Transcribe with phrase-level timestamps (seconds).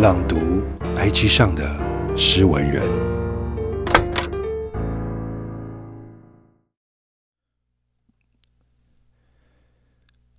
[0.00, 0.62] 朗读
[0.96, 2.82] IG 上的诗文人，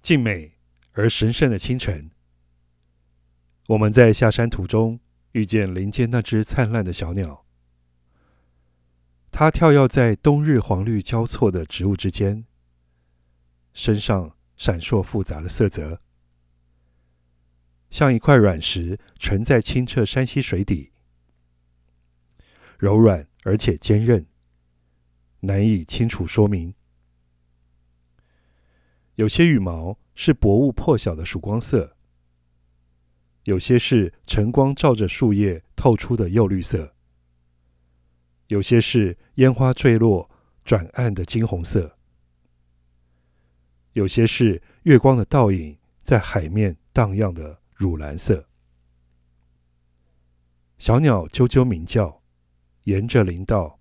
[0.01, 0.53] 静美
[0.93, 2.09] 而神圣的清晨，
[3.67, 4.99] 我们在下山途中
[5.33, 7.45] 遇见林间那只灿烂的小鸟。
[9.29, 12.45] 它跳跃在冬日黄绿交错的植物之间，
[13.75, 15.99] 身上闪烁复杂的色泽。
[17.91, 20.93] 像一块软石沉在清澈山溪水底，
[22.79, 24.25] 柔软而且坚韧，
[25.41, 26.73] 难以清楚说明。
[29.15, 31.97] 有些羽毛是薄雾破晓的曙光色，
[33.43, 36.95] 有些是晨光照着树叶透出的釉绿色，
[38.47, 40.31] 有些是烟花坠落
[40.63, 41.97] 转暗的金红色，
[43.91, 47.60] 有些是月光的倒影在海面荡漾的。
[47.81, 48.47] 乳蓝色，
[50.77, 52.21] 小鸟啾啾鸣叫，
[52.83, 53.79] 沿着林道，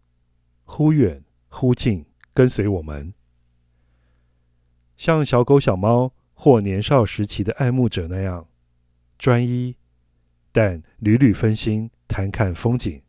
[0.64, 3.12] 忽远忽近，跟随我们，
[4.97, 8.48] 像小狗、小猫或年少时期的爱慕者那样
[9.19, 9.77] 专一，
[10.50, 13.03] 但屡屡分心，谈看风景，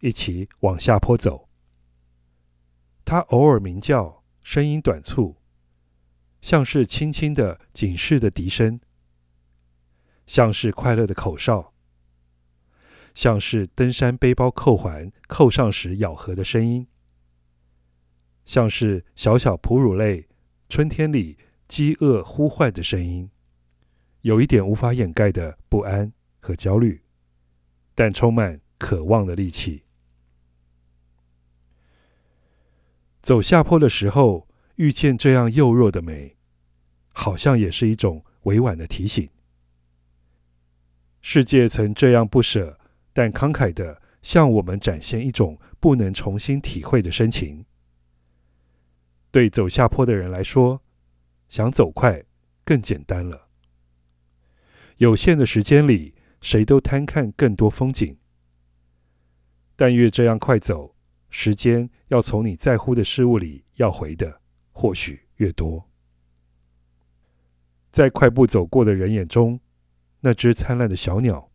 [0.00, 1.48] 一起往下坡走。
[3.06, 5.38] 它偶尔鸣叫，声音短促，
[6.42, 8.78] 像是轻轻的警示的笛声。
[10.26, 11.72] 像是快乐的口哨，
[13.14, 16.86] 像是登山背包扣环扣上时咬合的声音，
[18.44, 20.28] 像是小小哺乳类
[20.68, 23.30] 春天里饥饿呼唤的声音，
[24.22, 27.04] 有一点无法掩盖的不安和焦虑，
[27.94, 29.84] 但充满渴望的力气。
[33.22, 36.36] 走下坡的时候，遇见这样幼弱的美，
[37.12, 39.30] 好像也是一种委婉的提醒。
[41.26, 42.78] 世界曾这样不舍，
[43.14, 47.64] 但慷慨地向我们展现一种不能重新体会的深情。
[49.30, 50.82] 对走下坡的人来说，
[51.48, 52.24] 想走快
[52.62, 53.48] 更简单了。
[54.98, 58.18] 有限的时间里，谁都贪看更多风景，
[59.74, 60.94] 但越这样快走，
[61.30, 64.42] 时间要从你在乎的事物里要回的，
[64.72, 65.88] 或许越多。
[67.90, 69.58] 在快步走过的人眼中，
[70.24, 71.50] 那只灿烂的小鸟，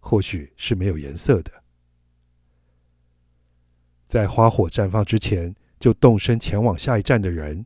[0.00, 1.62] 或许是没有颜色的。
[4.08, 7.64] 在花火绽放之前就动身前往下一站的人，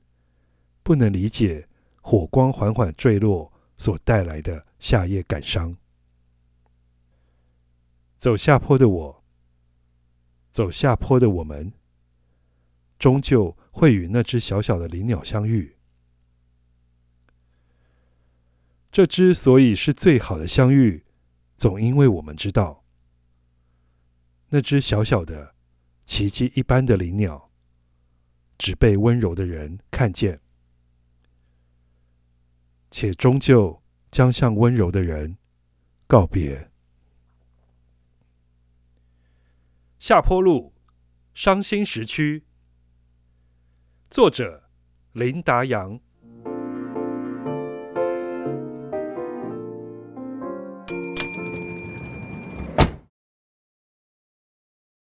[0.82, 1.66] 不能理解
[2.02, 5.74] 火光缓缓坠落所带来的夏夜感伤。
[8.18, 9.24] 走下坡的我，
[10.50, 11.72] 走下坡的我们，
[12.98, 15.78] 终究会与那只小小的林鸟相遇。
[18.92, 21.06] 这之所以是最好的相遇，
[21.56, 22.84] 总因为我们知道，
[24.50, 25.54] 那只小小的、
[26.04, 27.50] 奇迹一般的灵鸟，
[28.58, 30.42] 只被温柔的人看见，
[32.91, 35.38] 且终究将向温柔的人
[36.06, 36.70] 告别。
[39.98, 40.74] 下坡路，
[41.32, 42.44] 伤心时区。
[44.10, 44.69] 作者：
[45.12, 45.98] 林达阳。